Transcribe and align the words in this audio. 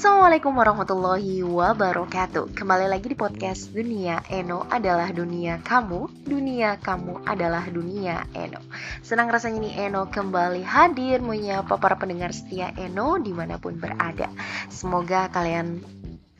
Assalamualaikum 0.00 0.56
warahmatullahi 0.56 1.44
wabarakatuh. 1.44 2.56
Kembali 2.56 2.88
lagi 2.88 3.12
di 3.12 3.16
podcast 3.20 3.68
Dunia 3.68 4.24
Eno 4.32 4.64
adalah 4.72 5.12
dunia 5.12 5.60
kamu. 5.60 6.24
Dunia 6.24 6.80
kamu 6.80 7.28
adalah 7.28 7.68
dunia 7.68 8.24
Eno. 8.32 8.64
Senang 9.04 9.28
rasanya 9.28 9.60
nih 9.60 9.92
Eno 9.92 10.08
kembali 10.08 10.64
hadir 10.64 11.20
Menyapa 11.20 11.76
para 11.76 12.00
pendengar 12.00 12.32
setia 12.32 12.72
Eno 12.80 13.20
di 13.20 13.36
mana 13.36 13.60
pun 13.60 13.76
berada. 13.76 14.32
Semoga 14.72 15.28
kalian 15.28 15.84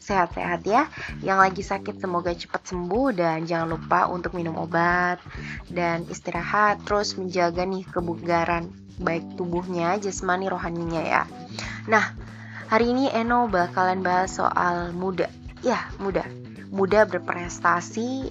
sehat-sehat 0.00 0.64
ya. 0.64 0.88
Yang 1.20 1.38
lagi 1.44 1.60
sakit 1.60 2.00
semoga 2.00 2.32
cepat 2.32 2.64
sembuh 2.64 3.12
Dan 3.12 3.44
jangan 3.44 3.76
lupa 3.76 4.08
untuk 4.08 4.40
minum 4.40 4.56
obat 4.56 5.20
Dan 5.68 6.08
istirahat. 6.08 6.80
Terus 6.88 7.12
menjaga 7.20 7.68
nih 7.68 7.84
kebugaran 7.84 8.72
Baik 9.00 9.36
tubuhnya, 9.36 10.00
jasmani, 10.00 10.48
rohaninya 10.48 11.00
ya. 11.04 11.22
Nah, 11.88 12.19
Hari 12.70 12.86
ini 12.94 13.10
Eno 13.10 13.50
bakalan 13.50 13.98
bahas 13.98 14.38
soal 14.38 14.94
muda. 14.94 15.26
Ya, 15.58 15.90
muda. 15.98 16.22
Muda 16.70 17.02
berprestasi, 17.02 18.30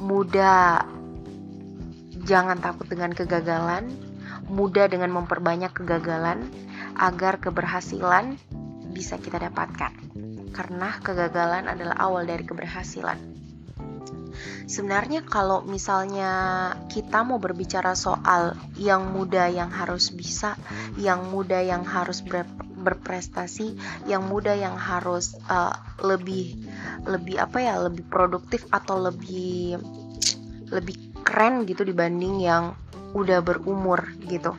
muda 0.00 0.80
jangan 2.24 2.56
takut 2.56 2.88
dengan 2.88 3.12
kegagalan, 3.12 3.92
muda 4.48 4.88
dengan 4.88 5.12
memperbanyak 5.12 5.76
kegagalan 5.76 6.48
agar 6.96 7.36
keberhasilan 7.36 8.40
bisa 8.96 9.20
kita 9.20 9.44
dapatkan. 9.44 9.92
Karena 10.56 10.96
kegagalan 11.04 11.68
adalah 11.68 12.00
awal 12.00 12.24
dari 12.24 12.48
keberhasilan. 12.48 13.20
Sebenarnya 14.64 15.20
kalau 15.28 15.68
misalnya 15.68 16.32
kita 16.88 17.28
mau 17.28 17.36
berbicara 17.36 17.92
soal 17.92 18.56
yang 18.80 19.12
muda 19.12 19.52
yang 19.52 19.68
harus 19.68 20.16
bisa, 20.16 20.56
yang 20.96 21.28
muda 21.28 21.60
yang 21.60 21.84
harus 21.84 22.24
ber 22.24 22.48
berprestasi 22.86 23.74
yang 24.06 24.30
muda 24.30 24.54
yang 24.54 24.78
harus 24.78 25.34
uh, 25.50 25.74
lebih 26.06 26.54
lebih 27.02 27.42
apa 27.42 27.58
ya 27.58 27.74
lebih 27.82 28.06
produktif 28.06 28.62
atau 28.70 29.02
lebih 29.02 29.82
lebih 30.70 30.94
keren 31.26 31.66
gitu 31.66 31.82
dibanding 31.82 32.38
yang 32.38 32.78
udah 33.18 33.42
berumur 33.42 34.06
gitu. 34.30 34.54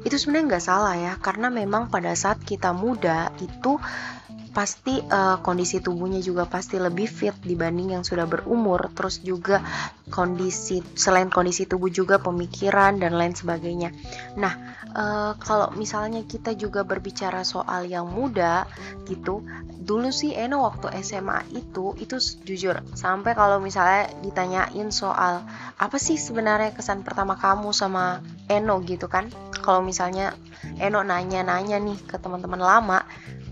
Itu 0.00 0.16
sebenarnya 0.16 0.56
nggak 0.56 0.64
salah 0.64 0.96
ya 0.96 1.12
karena 1.20 1.52
memang 1.52 1.92
pada 1.92 2.16
saat 2.16 2.40
kita 2.40 2.72
muda 2.72 3.28
itu 3.44 3.76
pasti 4.50 4.98
uh, 4.98 5.38
kondisi 5.40 5.78
tubuhnya 5.78 6.18
juga 6.18 6.46
pasti 6.46 6.76
lebih 6.76 7.06
fit 7.06 7.34
dibanding 7.42 7.94
yang 7.98 8.04
sudah 8.04 8.26
berumur. 8.26 8.90
Terus 8.94 9.22
juga 9.22 9.62
kondisi 10.10 10.82
selain 10.98 11.30
kondisi 11.30 11.64
tubuh 11.70 11.88
juga 11.88 12.18
pemikiran 12.18 12.98
dan 12.98 13.14
lain 13.14 13.32
sebagainya. 13.32 13.94
Nah 14.36 14.52
uh, 14.94 15.32
kalau 15.38 15.70
misalnya 15.78 16.26
kita 16.26 16.54
juga 16.58 16.82
berbicara 16.82 17.46
soal 17.46 17.86
yang 17.86 18.10
muda 18.10 18.66
gitu 19.06 19.42
dulu 19.80 20.12
sih 20.12 20.36
Eno 20.36 20.62
waktu 20.62 20.92
SMA 21.00 21.56
itu 21.56 21.96
itu 21.98 22.20
jujur 22.44 22.78
sampai 22.94 23.32
kalau 23.32 23.58
misalnya 23.58 24.12
ditanyain 24.20 24.92
soal 24.92 25.42
apa 25.80 25.96
sih 25.96 26.20
sebenarnya 26.20 26.76
kesan 26.76 27.00
pertama 27.00 27.34
kamu 27.34 27.72
sama 27.72 28.20
Eno? 28.46 28.78
gitu 28.84 29.08
kan. 29.08 29.32
Kalau 29.60 29.80
misalnya 29.80 30.36
Eno 30.80 31.00
nanya-nanya 31.00 31.80
nih 31.80 31.98
ke 32.04 32.16
teman-teman 32.20 32.60
lama 32.60 33.00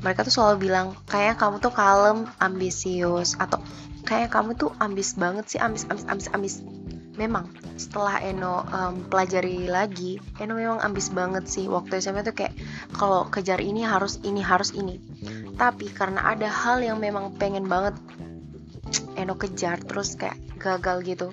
mereka 0.02 0.22
tuh 0.22 0.34
selalu 0.34 0.70
bilang 0.70 0.94
kayak 1.10 1.38
kamu 1.38 1.58
tuh 1.58 1.74
kalem 1.74 2.26
ambisius 2.38 3.34
atau 3.38 3.58
kayak 4.06 4.30
kamu 4.30 4.54
tuh 4.54 4.70
ambis 4.78 5.18
banget 5.18 5.44
sih 5.50 5.60
ambis 5.60 5.84
ambis 5.90 6.06
ambis 6.08 6.28
ambis. 6.32 6.54
Memang 7.18 7.50
setelah 7.74 8.22
Eno 8.22 8.62
um, 8.62 9.02
pelajari 9.10 9.66
lagi 9.66 10.22
Eno 10.38 10.54
memang 10.54 10.78
ambis 10.78 11.10
banget 11.10 11.50
sih. 11.50 11.66
Waktu 11.66 11.98
SMA 11.98 12.22
tuh 12.22 12.34
kayak 12.34 12.54
kalau 12.94 13.26
kejar 13.26 13.58
ini 13.58 13.82
harus 13.82 14.22
ini 14.22 14.38
harus 14.38 14.70
ini. 14.70 15.02
Tapi 15.58 15.90
karena 15.90 16.30
ada 16.30 16.46
hal 16.46 16.78
yang 16.78 17.02
memang 17.02 17.34
pengen 17.34 17.66
banget 17.66 17.98
Eno 19.18 19.34
kejar 19.34 19.82
terus 19.82 20.14
kayak 20.14 20.38
gagal 20.62 21.02
gitu 21.02 21.28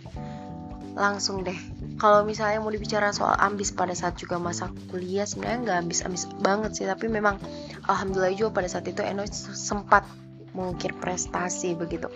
langsung 0.95 1.43
deh. 1.43 1.55
Kalau 1.99 2.23
misalnya 2.23 2.63
mau 2.63 2.71
dibicara 2.71 3.11
soal 3.11 3.35
ambis 3.39 3.71
pada 3.75 3.91
saat 3.91 4.15
juga 4.19 4.39
masa 4.39 4.71
kuliah 4.89 5.27
sebenarnya 5.27 5.59
nggak 5.63 5.79
ambis-ambis 5.85 6.23
banget 6.39 6.71
sih. 6.75 6.85
Tapi 6.87 7.11
memang 7.11 7.37
alhamdulillah 7.85 8.35
juga 8.35 8.61
pada 8.61 8.67
saat 8.69 8.85
itu 8.89 9.01
Eno 9.05 9.25
sempat 9.31 10.05
mengukir 10.55 10.95
prestasi 10.95 11.75
begitu. 11.75 12.07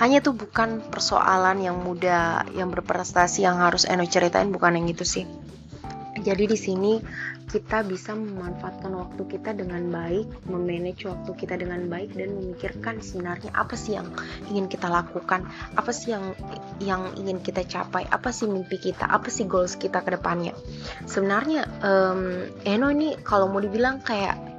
Hanya 0.00 0.24
tuh 0.24 0.32
bukan 0.32 0.80
persoalan 0.88 1.60
yang 1.60 1.76
muda 1.76 2.48
yang 2.56 2.72
berprestasi 2.72 3.44
yang 3.44 3.60
harus 3.60 3.84
Eno 3.84 4.08
ceritain 4.08 4.48
bukan 4.48 4.80
yang 4.80 4.88
itu 4.88 5.04
sih. 5.04 5.28
Jadi 6.16 6.48
di 6.48 6.58
sini 6.58 6.92
kita 7.46 7.86
bisa 7.86 8.10
memanfaatkan 8.16 8.90
waktu 8.90 9.22
kita 9.30 9.54
dengan 9.54 9.86
baik, 9.92 10.26
memanage 10.50 11.06
waktu 11.06 11.30
kita 11.38 11.54
dengan 11.54 11.86
baik 11.86 12.18
dan 12.18 12.34
memikirkan 12.34 12.98
sebenarnya 12.98 13.54
apa 13.54 13.78
sih 13.78 13.94
yang 13.94 14.10
ingin 14.50 14.66
kita 14.66 14.90
lakukan, 14.90 15.46
apa 15.78 15.92
sih 15.94 16.16
yang 16.16 16.34
yang 16.82 17.02
ingin 17.14 17.38
kita 17.38 17.62
capai, 17.62 18.02
apa 18.10 18.34
sih 18.34 18.50
mimpi 18.50 18.82
kita, 18.82 19.06
apa 19.06 19.30
sih 19.30 19.46
goals 19.46 19.78
kita 19.78 20.02
ke 20.02 20.18
depannya. 20.18 20.56
Sebenarnya 21.06 21.70
um, 21.84 22.50
Eno 22.66 22.90
ini 22.90 23.14
kalau 23.22 23.46
mau 23.46 23.62
dibilang 23.62 24.02
kayak 24.02 24.55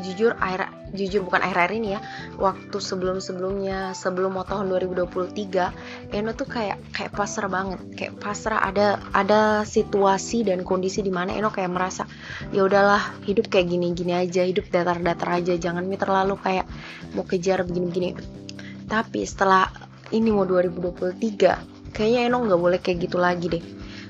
jujur 0.00 0.36
akhir 0.38 0.68
jujur 0.92 1.24
bukan 1.24 1.44
akhir-akhir 1.44 1.72
ini 1.76 1.88
ya. 1.96 2.00
Waktu 2.40 2.78
sebelum-sebelumnya 2.80 3.92
sebelum 3.92 4.36
mau 4.40 4.44
tahun 4.44 4.72
2023 4.72 6.12
Eno 6.14 6.32
tuh 6.32 6.48
kayak 6.48 6.80
kayak 6.92 7.12
pasrah 7.12 7.50
banget. 7.50 7.80
Kayak 7.96 8.14
pasrah 8.20 8.60
ada 8.64 9.00
ada 9.12 9.64
situasi 9.64 10.44
dan 10.46 10.64
kondisi 10.64 11.04
di 11.04 11.12
mana 11.12 11.36
Eno 11.36 11.52
kayak 11.52 11.72
merasa 11.72 12.04
ya 12.52 12.64
udahlah 12.64 13.20
hidup 13.28 13.52
kayak 13.52 13.68
gini-gini 13.68 14.16
aja 14.16 14.44
hidup 14.44 14.68
datar-datar 14.72 15.40
aja 15.40 15.54
jangan 15.56 15.84
mi 15.84 16.00
terlalu 16.00 16.36
kayak 16.40 16.64
mau 17.12 17.24
kejar 17.24 17.64
begini-begini. 17.64 18.16
Tapi 18.88 19.20
setelah 19.28 19.68
ini 20.12 20.32
mau 20.32 20.48
2023 20.48 21.92
kayaknya 21.92 22.20
Eno 22.28 22.44
nggak 22.44 22.60
boleh 22.60 22.78
kayak 22.80 22.98
gitu 23.08 23.18
lagi 23.20 23.46
deh. 23.52 23.64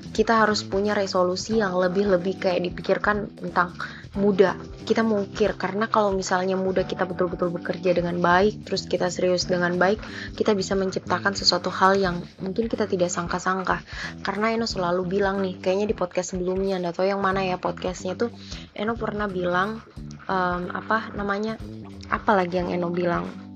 Kita 0.09 0.41
harus 0.41 0.65
punya 0.65 0.97
resolusi 0.97 1.61
yang 1.61 1.77
lebih-lebih 1.77 2.41
kayak 2.41 2.65
dipikirkan 2.65 3.29
tentang 3.39 3.77
muda. 4.19 4.59
Kita 4.83 4.99
mungkir 5.01 5.55
karena 5.55 5.87
kalau 5.87 6.11
misalnya 6.11 6.59
muda 6.59 6.83
kita 6.83 7.07
betul-betul 7.07 7.55
bekerja 7.55 7.95
dengan 7.95 8.19
baik 8.19 8.67
terus 8.67 8.83
kita 8.83 9.07
serius 9.07 9.47
dengan 9.47 9.79
baik 9.79 10.03
kita 10.35 10.51
bisa 10.51 10.75
menciptakan 10.75 11.31
sesuatu 11.31 11.71
hal 11.71 11.95
yang 11.95 12.19
mungkin 12.43 12.67
kita 12.67 12.85
tidak 12.85 13.07
sangka-sangka. 13.07 13.79
Karena 14.21 14.51
Eno 14.51 14.67
selalu 14.67 15.07
bilang 15.07 15.39
nih 15.39 15.57
kayaknya 15.63 15.87
di 15.87 15.95
podcast 15.95 16.35
sebelumnya 16.35 16.77
tahu 16.91 17.07
yang 17.07 17.23
mana 17.23 17.47
ya 17.47 17.55
podcastnya 17.55 18.19
tuh 18.19 18.29
Eno 18.75 18.99
pernah 18.99 19.31
bilang 19.31 19.79
um, 20.27 20.61
apa 20.75 21.15
namanya 21.15 21.55
apa 22.11 22.31
lagi 22.35 22.59
yang 22.59 22.75
Eno 22.75 22.91
bilang 22.91 23.48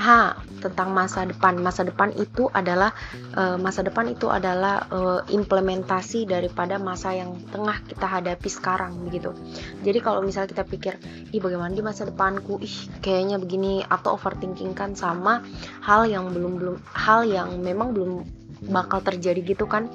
ha 0.00 0.40
tentang 0.64 0.96
masa 0.96 1.28
depan. 1.28 1.60
Masa 1.60 1.84
depan 1.84 2.16
itu 2.16 2.48
adalah 2.56 2.96
uh, 3.36 3.60
masa 3.60 3.84
depan 3.84 4.08
itu 4.08 4.32
adalah 4.32 4.88
uh, 4.88 5.20
implementasi 5.28 6.24
daripada 6.24 6.80
masa 6.80 7.12
yang 7.12 7.36
tengah 7.52 7.84
kita 7.84 8.08
hadapi 8.08 8.48
sekarang 8.48 8.96
begitu. 9.04 9.36
Jadi 9.84 9.98
kalau 10.00 10.24
misalnya 10.24 10.56
kita 10.56 10.64
pikir 10.64 10.96
ih 11.36 11.40
bagaimana 11.40 11.76
di 11.76 11.84
masa 11.84 12.08
depanku? 12.08 12.56
Ih 12.64 12.88
kayaknya 13.04 13.36
begini 13.36 13.84
atau 13.84 14.16
overthinking 14.16 14.72
kan 14.72 14.96
sama 14.96 15.44
hal 15.84 16.08
yang 16.08 16.32
belum 16.32 16.56
belum 16.56 16.76
hal 16.96 17.28
yang 17.28 17.60
memang 17.60 17.92
belum 17.92 18.24
bakal 18.72 19.00
terjadi 19.00 19.40
gitu 19.44 19.64
kan 19.64 19.88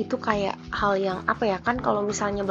itu 0.00 0.16
kayak 0.16 0.56
hal 0.72 0.96
yang 0.96 1.20
apa 1.28 1.44
ya 1.44 1.58
kan 1.60 1.76
kalau 1.76 2.00
misalnya 2.00 2.42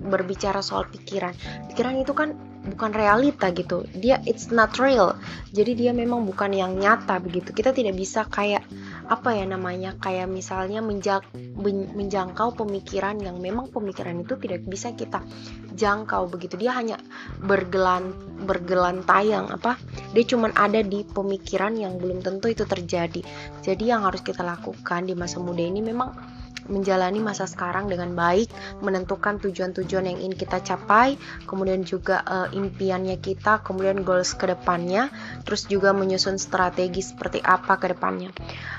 berbicara 0.00 0.64
soal 0.64 0.88
pikiran 0.88 1.36
pikiran 1.68 2.00
itu 2.00 2.16
kan 2.16 2.32
bukan 2.66 2.90
realita 2.90 3.54
gitu. 3.54 3.86
Dia 3.94 4.18
it's 4.26 4.50
not 4.50 4.74
real. 4.82 5.14
Jadi 5.54 5.78
dia 5.78 5.92
memang 5.94 6.26
bukan 6.26 6.50
yang 6.50 6.74
nyata 6.76 7.22
begitu. 7.22 7.54
Kita 7.54 7.70
tidak 7.70 7.94
bisa 7.94 8.26
kayak 8.26 8.66
apa 9.06 9.38
ya 9.38 9.46
namanya 9.46 9.94
kayak 10.02 10.26
misalnya 10.26 10.82
menjak, 10.82 11.22
menjangkau 11.94 12.58
pemikiran 12.58 13.22
yang 13.22 13.38
memang 13.38 13.70
pemikiran 13.70 14.18
itu 14.18 14.34
tidak 14.42 14.66
bisa 14.66 14.92
kita 14.98 15.22
jangkau 15.78 16.26
begitu. 16.26 16.58
Dia 16.58 16.74
hanya 16.74 16.98
bergelan 17.38 18.10
bergelantayang 18.42 19.54
apa? 19.54 19.78
Dia 20.12 20.26
cuma 20.26 20.50
ada 20.52 20.82
di 20.82 21.06
pemikiran 21.06 21.78
yang 21.78 22.02
belum 22.02 22.20
tentu 22.20 22.50
itu 22.50 22.66
terjadi. 22.66 23.22
Jadi 23.62 23.84
yang 23.86 24.02
harus 24.02 24.26
kita 24.26 24.42
lakukan 24.42 25.06
di 25.06 25.14
masa 25.14 25.38
muda 25.38 25.62
ini 25.62 25.80
memang 25.80 26.35
menjalani 26.68 27.18
masa 27.22 27.48
sekarang 27.48 27.90
dengan 27.90 28.12
baik, 28.14 28.50
menentukan 28.82 29.38
tujuan-tujuan 29.42 30.04
yang 30.06 30.18
ingin 30.20 30.36
kita 30.36 30.62
capai, 30.62 31.18
kemudian 31.46 31.82
juga 31.82 32.22
uh, 32.26 32.48
impiannya 32.52 33.18
kita, 33.18 33.64
kemudian 33.64 34.02
goals 34.06 34.34
ke 34.34 34.50
depannya, 34.50 35.08
terus 35.42 35.66
juga 35.66 35.90
menyusun 35.96 36.36
strategi 36.36 37.02
seperti 37.02 37.42
apa 37.42 37.78
ke 37.80 37.94
depannya. 37.94 38.30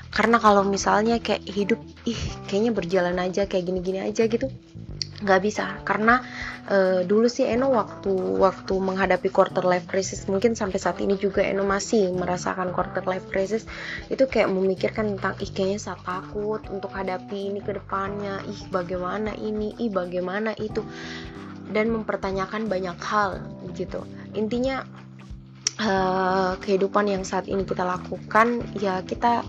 Karena 0.08 0.40
kalau 0.40 0.64
misalnya 0.64 1.20
kayak 1.20 1.44
hidup, 1.44 1.80
ih 2.08 2.20
kayaknya 2.48 2.72
berjalan 2.72 3.16
aja 3.20 3.44
kayak 3.44 3.68
gini-gini 3.68 4.00
aja 4.00 4.24
gitu, 4.24 4.48
nggak 5.18 5.40
bisa. 5.42 5.78
Karena 5.82 6.22
uh, 6.70 7.02
dulu 7.02 7.26
sih 7.26 7.46
Eno 7.46 7.74
waktu 7.74 8.12
waktu 8.38 8.74
menghadapi 8.78 9.28
quarter 9.34 9.66
life 9.66 9.90
crisis 9.90 10.30
mungkin 10.30 10.54
sampai 10.54 10.78
saat 10.78 10.98
ini 11.02 11.18
juga 11.18 11.42
Eno 11.42 11.66
masih 11.66 12.14
merasakan 12.14 12.70
quarter 12.70 13.02
life 13.04 13.26
crisis 13.26 13.66
itu 14.08 14.24
kayak 14.30 14.50
memikirkan 14.50 15.18
tentang 15.18 15.34
ih 15.42 15.50
kayaknya 15.50 15.78
saya 15.82 15.98
takut 16.02 16.62
untuk 16.70 16.94
hadapi 16.94 17.50
ini 17.54 17.60
ke 17.62 17.74
depannya. 17.74 18.42
Ih 18.46 18.60
bagaimana 18.70 19.34
ini? 19.34 19.74
Ih 19.82 19.90
bagaimana 19.90 20.54
itu? 20.58 20.82
Dan 21.68 21.92
mempertanyakan 21.92 22.70
banyak 22.70 22.96
hal 23.02 23.44
gitu. 23.76 24.00
Intinya 24.32 24.86
uh, 25.82 26.54
kehidupan 26.62 27.10
yang 27.10 27.22
saat 27.26 27.46
ini 27.46 27.62
kita 27.66 27.84
lakukan 27.84 28.62
ya 28.78 29.02
kita 29.02 29.44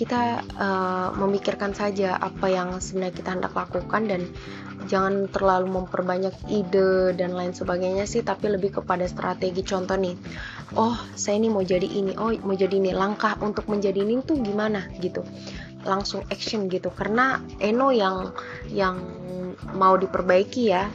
kita 0.00 0.40
uh, 0.56 1.12
memikirkan 1.12 1.76
saja 1.76 2.16
apa 2.16 2.48
yang 2.48 2.80
sebenarnya 2.80 3.20
kita 3.20 3.36
hendak 3.36 3.52
lakukan 3.52 4.08
dan 4.08 4.24
jangan 4.88 5.28
terlalu 5.28 5.76
memperbanyak 5.76 6.32
ide 6.48 7.12
dan 7.20 7.36
lain 7.36 7.52
sebagainya 7.52 8.08
sih 8.08 8.24
tapi 8.24 8.48
lebih 8.48 8.80
kepada 8.80 9.04
strategi. 9.04 9.60
Contoh 9.60 10.00
nih 10.00 10.16
oh 10.80 10.96
saya 11.12 11.36
ini 11.36 11.52
mau 11.52 11.60
jadi 11.60 11.84
ini 11.84 12.16
oh 12.16 12.32
mau 12.40 12.56
jadi 12.56 12.80
ini 12.80 12.96
langkah 12.96 13.36
untuk 13.44 13.68
menjadi 13.68 14.00
ini 14.00 14.24
tuh 14.24 14.40
gimana? 14.40 14.88
Gitu. 15.04 15.20
Langsung 15.84 16.24
action 16.32 16.72
gitu. 16.72 16.88
Karena 16.88 17.36
Eno 17.60 17.92
yang 17.92 18.32
yang 18.72 18.96
mau 19.76 20.00
diperbaiki 20.00 20.72
ya 20.72 20.88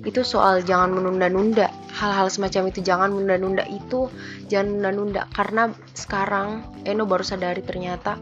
itu 0.00 0.24
soal 0.24 0.64
jangan 0.64 0.96
menunda-nunda 0.96 1.68
hal-hal 1.96 2.28
semacam 2.28 2.68
itu. 2.68 2.84
Jangan 2.84 3.08
menunda-nunda 3.10 3.64
itu. 3.72 4.12
Jangan 4.52 4.76
menunda-nunda 4.76 5.22
karena 5.32 5.72
sekarang 5.96 6.62
Eno 6.84 7.08
baru 7.08 7.24
sadari 7.24 7.64
ternyata 7.64 8.20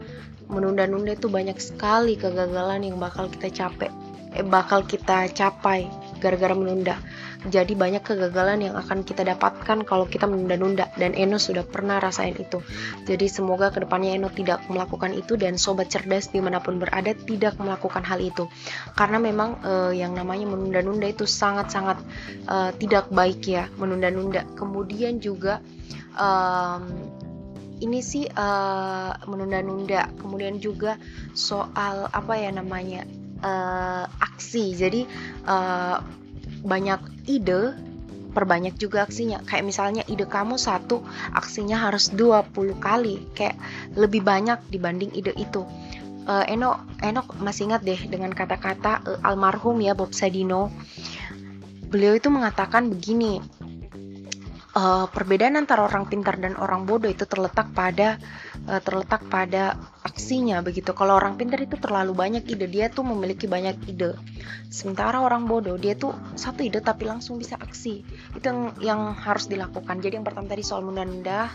menunda-nunda 0.48 1.16
itu 1.16 1.26
banyak 1.26 1.56
sekali 1.58 2.14
kegagalan 2.14 2.84
yang 2.84 2.96
bakal 3.00 3.26
kita 3.26 3.48
capek 3.50 3.90
eh, 4.36 4.44
bakal 4.44 4.84
kita 4.84 5.30
capai 5.32 5.88
gara-gara 6.24 6.56
menunda. 6.56 6.96
Jadi 7.44 7.76
banyak 7.76 8.00
kegagalan 8.00 8.64
yang 8.64 8.74
akan 8.80 9.04
kita 9.04 9.20
dapatkan 9.20 9.84
kalau 9.84 10.08
kita 10.08 10.24
menunda-nunda. 10.24 10.88
Dan 10.96 11.12
Eno 11.12 11.36
sudah 11.36 11.60
pernah 11.60 12.00
rasain 12.00 12.32
itu. 12.40 12.64
Jadi 13.04 13.28
semoga 13.28 13.68
ke 13.68 13.84
depannya 13.84 14.16
Eno 14.16 14.32
tidak 14.32 14.64
melakukan 14.72 15.12
itu 15.12 15.36
dan 15.36 15.60
sobat 15.60 15.92
cerdas 15.92 16.32
di 16.32 16.40
mana 16.40 16.64
pun 16.64 16.80
berada 16.80 17.12
tidak 17.12 17.60
melakukan 17.60 18.00
hal 18.00 18.16
itu. 18.24 18.48
Karena 18.96 19.20
memang 19.20 19.60
uh, 19.60 19.92
yang 19.92 20.16
namanya 20.16 20.48
menunda-nunda 20.48 21.04
itu 21.04 21.28
sangat-sangat 21.28 22.00
uh, 22.48 22.72
tidak 22.80 23.12
baik 23.12 23.44
ya 23.44 23.68
menunda-nunda. 23.76 24.48
Kemudian 24.56 25.20
juga 25.20 25.60
um, 26.16 26.88
ini 27.84 28.00
sih 28.00 28.24
uh, 28.24 29.12
menunda-nunda. 29.28 30.08
Kemudian 30.16 30.56
juga 30.64 30.96
soal 31.36 32.08
apa 32.08 32.40
ya 32.40 32.48
namanya 32.48 33.04
uh, 33.44 34.04
aksi. 34.08 34.72
Jadi 34.72 35.04
uh, 35.44 36.00
banyak 36.64 37.28
ide 37.28 37.76
perbanyak 38.32 38.74
juga 38.80 39.04
aksinya. 39.04 39.44
Kayak 39.44 39.64
misalnya 39.68 40.02
ide 40.08 40.24
kamu 40.24 40.56
satu 40.56 41.04
aksinya 41.36 41.84
harus 41.84 42.10
20 42.10 42.80
kali. 42.80 43.20
Kayak 43.36 43.60
lebih 43.94 44.24
banyak 44.24 44.58
dibanding 44.72 45.12
ide 45.12 45.36
itu. 45.36 45.62
Uh, 46.24 46.40
Eno 46.48 46.80
Eno 47.04 47.20
masih 47.36 47.68
ingat 47.68 47.84
deh 47.84 48.00
dengan 48.08 48.32
kata-kata 48.32 49.04
uh, 49.04 49.28
almarhum 49.28 49.76
ya 49.84 49.92
Bob 49.92 50.16
Sadino 50.16 50.72
beliau 51.94 52.18
itu 52.18 52.26
mengatakan 52.26 52.90
begini 52.90 53.38
uh, 54.74 55.06
perbedaan 55.08 55.56
antara 55.56 55.86
orang 55.86 56.10
pintar 56.10 56.36
dan 56.36 56.58
orang 56.58 56.84
bodoh 56.84 57.08
itu 57.08 57.24
terletak 57.24 57.70
pada 57.72 58.18
uh, 58.66 58.82
terletak 58.82 59.24
pada 59.30 59.78
aksinya 60.02 60.60
begitu. 60.60 60.92
Kalau 60.92 61.16
orang 61.16 61.38
pintar 61.38 61.62
itu 61.62 61.78
terlalu 61.78 62.12
banyak 62.12 62.44
ide, 62.44 62.66
dia 62.68 62.90
tuh 62.90 63.06
memiliki 63.06 63.46
banyak 63.46 63.78
ide. 63.88 64.18
Sementara 64.68 65.22
orang 65.22 65.46
bodoh 65.46 65.78
dia 65.78 65.94
tuh 65.94 66.12
satu 66.34 66.66
ide 66.66 66.82
tapi 66.82 67.06
langsung 67.06 67.38
bisa 67.38 67.56
aksi. 67.56 68.04
Itu 68.34 68.44
yang, 68.44 68.60
yang 68.82 69.00
harus 69.14 69.46
dilakukan. 69.46 70.02
Jadi 70.02 70.20
yang 70.20 70.26
pertama 70.26 70.50
tadi 70.50 70.66
soal 70.66 70.82
menunda 70.84 71.48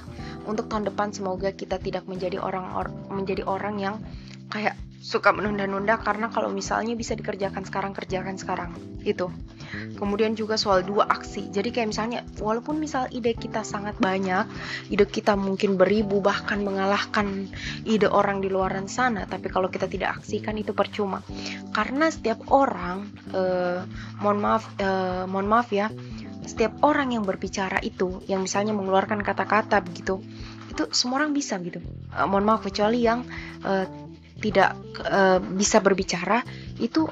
untuk 0.48 0.71
tahun 0.71 0.89
depan 0.89 1.12
semoga 1.12 1.51
kita 1.51 1.77
tidak 1.77 2.07
menjadi 2.07 2.39
orang 2.42 2.74
or, 2.74 2.88
menjadi 3.12 3.45
orang 3.45 3.77
yang 3.77 3.95
kayak 4.50 4.74
suka 5.00 5.31
menunda-nunda 5.31 5.95
karena 6.04 6.27
kalau 6.27 6.51
misalnya 6.51 6.92
bisa 6.92 7.16
dikerjakan 7.16 7.63
sekarang 7.63 7.95
kerjakan 7.95 8.36
sekarang 8.36 8.71
itu 9.07 9.31
kemudian 9.98 10.33
juga 10.33 10.56
soal 10.56 10.86
dua 10.86 11.07
aksi. 11.10 11.50
Jadi 11.50 11.69
kayak 11.74 11.88
misalnya 11.92 12.19
walaupun 12.39 12.77
misal 12.77 13.07
ide 13.10 13.36
kita 13.36 13.62
sangat 13.66 13.98
banyak 13.98 14.45
ide 14.89 15.06
kita 15.06 15.36
mungkin 15.36 15.75
beribu 15.75 16.19
bahkan 16.19 16.62
mengalahkan 16.62 17.50
ide 17.86 18.07
orang 18.10 18.42
di 18.44 18.50
luar 18.51 18.71
sana 18.89 19.25
tapi 19.25 19.51
kalau 19.51 19.68
kita 19.68 19.89
tidak 19.89 20.21
aksikan 20.21 20.56
itu 20.57 20.71
percuma. 20.71 21.21
Karena 21.74 22.10
setiap 22.10 22.50
orang 22.54 23.10
eh, 23.33 23.81
mohon 24.21 24.39
maaf 24.39 24.63
eh, 24.77 25.25
mohon 25.25 25.48
maaf 25.50 25.69
ya 25.74 25.92
setiap 26.50 26.81
orang 26.81 27.13
yang 27.13 27.21
berbicara 27.21 27.77
itu 27.86 28.25
yang 28.25 28.42
misalnya 28.42 28.74
mengeluarkan 28.74 29.21
kata-kata 29.21 29.86
begitu 29.86 30.18
itu 30.69 30.89
semua 30.95 31.21
orang 31.21 31.36
bisa 31.36 31.60
gitu. 31.62 31.77
Uh, 32.10 32.25
mohon 32.25 32.45
maaf 32.48 32.66
kecuali 32.66 33.06
yang 33.06 33.21
uh, 33.62 33.86
tidak 34.39 34.74
uh, 35.04 35.38
bisa 35.44 35.83
berbicara 35.83 36.42
itu 36.80 37.06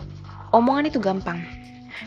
omongan 0.56 0.88
itu 0.90 1.00
gampang 1.04 1.44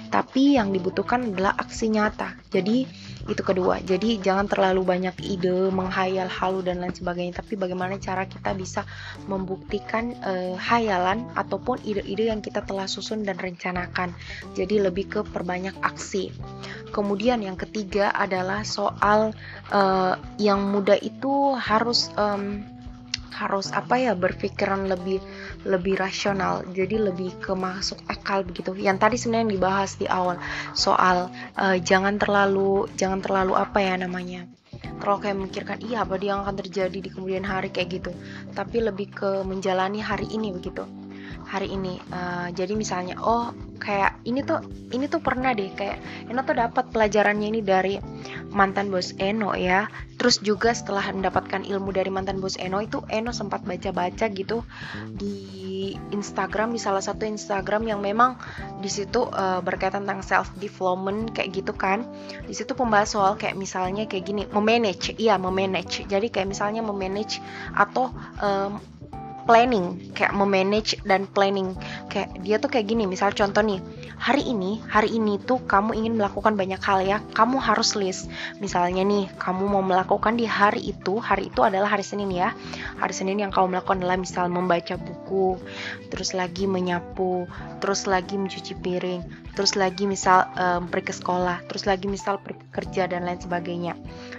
tapi 0.08 0.56
yang 0.58 0.70
dibutuhkan 0.70 1.34
adalah 1.34 1.54
aksi 1.58 1.90
nyata. 1.90 2.36
Jadi 2.50 2.86
itu 3.28 3.42
kedua. 3.44 3.78
Jadi 3.84 4.16
jangan 4.18 4.48
terlalu 4.48 4.82
banyak 4.82 5.14
ide 5.22 5.68
menghayal 5.68 6.26
halu 6.26 6.64
dan 6.64 6.80
lain 6.80 6.94
sebagainya. 6.94 7.42
Tapi 7.44 7.54
bagaimana 7.54 8.00
cara 8.00 8.24
kita 8.24 8.56
bisa 8.56 8.82
membuktikan 9.28 10.16
uh, 10.24 10.56
hayalan 10.56 11.28
ataupun 11.36 11.78
ide-ide 11.84 12.32
yang 12.32 12.40
kita 12.40 12.64
telah 12.64 12.88
susun 12.88 13.22
dan 13.22 13.36
rencanakan. 13.36 14.16
Jadi 14.56 14.80
lebih 14.80 15.06
ke 15.10 15.20
perbanyak 15.26 15.76
aksi. 15.84 16.32
Kemudian 16.90 17.44
yang 17.44 17.54
ketiga 17.54 18.10
adalah 18.10 18.66
soal 18.66 19.30
uh, 19.70 20.14
yang 20.40 20.72
muda 20.72 20.98
itu 20.98 21.54
harus 21.54 22.10
um, 22.18 22.66
harus 23.30 23.70
apa 23.70 23.96
ya 23.96 24.12
berpikiran 24.18 24.90
lebih 24.90 25.22
lebih 25.64 25.96
rasional 25.96 26.66
jadi 26.74 27.10
lebih 27.10 27.34
ke 27.38 27.54
masuk 27.54 27.98
akal 28.10 28.42
begitu. 28.44 28.74
Yang 28.76 28.98
tadi 29.02 29.16
sebenarnya 29.16 29.48
dibahas 29.54 29.90
di 29.96 30.06
awal 30.10 30.36
soal 30.76 31.30
uh, 31.56 31.76
jangan 31.80 32.18
terlalu 32.18 32.90
jangan 32.98 33.22
terlalu 33.22 33.54
apa 33.56 33.78
ya 33.80 33.94
namanya 33.96 34.46
terlalu 35.00 35.18
kayak 35.24 35.36
memikirkan 35.40 35.78
iya 35.80 36.04
apa 36.04 36.20
dia 36.20 36.36
akan 36.36 36.56
terjadi 36.60 36.98
di 37.00 37.08
kemudian 37.08 37.44
hari 37.44 37.72
kayak 37.72 38.00
gitu. 38.00 38.12
Tapi 38.52 38.84
lebih 38.84 39.08
ke 39.10 39.30
menjalani 39.42 39.98
hari 39.98 40.28
ini 40.28 40.52
begitu. 40.52 40.84
Hari 41.50 41.72
ini 41.72 41.98
uh, 42.12 42.52
jadi 42.54 42.78
misalnya 42.78 43.18
oh 43.18 43.50
kayak 43.80 44.20
ini 44.28 44.44
tuh 44.44 44.60
ini 44.92 45.08
tuh 45.08 45.24
pernah 45.24 45.56
deh 45.56 45.72
kayak 45.72 45.98
Eno 46.28 46.44
tuh 46.44 46.54
dapat 46.54 46.92
pelajarannya 46.92 47.48
ini 47.48 47.60
dari 47.64 47.96
mantan 48.52 48.92
bos 48.92 49.16
Eno 49.16 49.56
ya 49.56 49.88
terus 50.20 50.36
juga 50.44 50.76
setelah 50.76 51.08
mendapatkan 51.16 51.64
ilmu 51.64 51.96
dari 51.96 52.12
mantan 52.12 52.44
bos 52.44 52.60
Eno 52.60 52.84
itu 52.84 53.00
Eno 53.08 53.32
sempat 53.32 53.64
baca-baca 53.64 54.28
gitu 54.28 54.60
di 55.16 55.96
Instagram 56.12 56.76
di 56.76 56.80
salah 56.82 57.00
satu 57.00 57.24
Instagram 57.24 57.88
yang 57.88 58.04
memang 58.04 58.36
di 58.84 58.92
situ 58.92 59.24
uh, 59.32 59.64
berkaitan 59.64 60.04
tentang 60.04 60.20
self 60.20 60.52
development 60.60 61.32
kayak 61.32 61.56
gitu 61.56 61.72
kan. 61.72 62.04
Di 62.44 62.52
situ 62.52 62.76
pembahas 62.76 63.16
soal 63.16 63.40
kayak 63.40 63.56
misalnya 63.56 64.04
kayak 64.04 64.28
gini 64.28 64.44
memanage 64.52 65.16
iya 65.16 65.40
memanage. 65.40 66.04
Jadi 66.04 66.28
kayak 66.28 66.52
misalnya 66.52 66.84
memanage 66.84 67.40
atau 67.72 68.12
um, 68.44 68.76
planning 69.48 70.12
kayak 70.12 70.36
memanage 70.36 71.00
dan 71.08 71.24
planning. 71.32 71.72
Kayak 72.12 72.28
dia 72.44 72.56
tuh 72.60 72.68
kayak 72.68 72.92
gini 72.92 73.08
misal 73.08 73.32
contoh 73.32 73.64
nih 73.64 73.80
hari 74.16 74.46
ini 74.48 74.82
hari 74.88 75.14
ini 75.14 75.38
tuh 75.38 75.62
kamu 75.62 75.94
ingin 75.94 76.18
melakukan 76.18 76.56
banyak 76.56 76.80
hal 76.82 76.98
ya. 77.04 77.18
Kamu 77.36 77.60
harus 77.60 77.94
list. 77.94 78.26
Misalnya 78.58 79.06
nih 79.06 79.30
kamu 79.38 79.68
mau 79.70 79.84
melakukan 79.84 80.34
di 80.34 80.48
hari 80.48 80.90
itu 80.90 81.22
hari 81.22 81.52
itu 81.52 81.60
adalah 81.62 81.92
hari 81.92 82.02
Senin 82.02 82.32
ya. 82.32 82.56
Hari 82.98 83.14
Senin 83.14 83.38
yang 83.38 83.54
kamu 83.54 83.78
melakukan 83.78 84.02
adalah 84.02 84.18
misal 84.18 84.50
membaca 84.50 84.96
buku 84.96 85.60
terus 86.10 86.34
lagi 86.34 86.66
menyapu 86.66 87.46
terus 87.78 88.04
lagi 88.10 88.34
mencuci 88.34 88.74
piring 88.82 89.22
terus 89.54 89.74
lagi 89.78 90.06
misal 90.06 90.46
um, 90.58 90.88
pergi 90.88 91.10
ke 91.10 91.14
sekolah 91.16 91.66
terus 91.66 91.84
lagi 91.86 92.06
misal 92.06 92.38
pergi 92.40 92.64
kerja 92.70 93.02
dan 93.10 93.26
lain 93.26 93.38
sebagainya. 93.38 93.92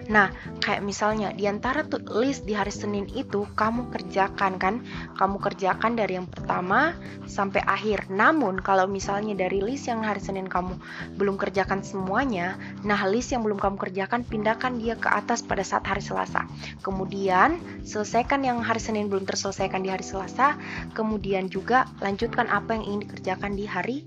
Nah 0.09 0.31
kayak 0.63 0.81
misalnya 0.81 1.31
di 1.35 1.45
antara 1.45 1.85
tuh 1.85 2.01
list 2.19 2.47
di 2.47 2.57
hari 2.57 2.73
Senin 2.73 3.05
itu 3.11 3.45
kamu 3.55 3.91
kerjakan 3.91 4.57
kan? 4.57 4.81
Kamu 5.19 5.37
kerjakan 5.37 5.99
dari 5.99 6.17
yang 6.17 6.27
pertama 6.27 6.95
sampai 7.27 7.61
akhir. 7.63 8.09
Namun 8.09 8.59
kalau 8.63 8.89
misalnya 8.89 9.37
dari 9.37 9.60
list 9.61 9.87
yang 9.87 10.01
hari 10.01 10.19
Senin 10.19 10.49
kamu 10.49 10.75
belum 11.15 11.37
kerjakan 11.37 11.85
semuanya, 11.85 12.57
nah 12.81 12.99
list 13.05 13.31
yang 13.31 13.45
belum 13.45 13.61
kamu 13.61 13.77
kerjakan 13.77 14.25
pindahkan 14.25 14.81
dia 14.81 14.97
ke 14.97 15.07
atas 15.07 15.45
pada 15.45 15.61
saat 15.61 15.85
hari 15.85 16.01
Selasa. 16.01 16.49
Kemudian 16.81 17.61
selesaikan 17.85 18.41
yang 18.41 18.59
hari 18.59 18.81
Senin 18.81 19.07
belum 19.07 19.23
terselesaikan 19.29 19.85
di 19.85 19.93
hari 19.93 20.03
Selasa, 20.03 20.57
kemudian 20.97 21.47
juga 21.47 21.85
lanjutkan 22.01 22.49
apa 22.49 22.75
yang 22.75 22.83
ingin 22.83 23.01
dikerjakan 23.07 23.53
di 23.55 23.65
hari 23.69 23.97